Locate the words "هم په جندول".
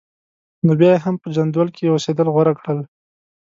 1.05-1.67